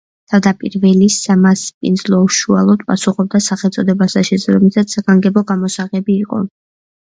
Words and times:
თავდაპირველი 0.31 1.09
სამასპინძლო 1.15 2.21
უშუალოდ 2.29 2.83
პასუხობდა 2.89 3.43
სახელწოდებას 3.51 4.19
და, 4.19 4.27
შესაბამისად 4.33 4.99
საგანგებო 4.99 5.49
გამოსაღები 5.55 6.21
იყო. 6.27 6.45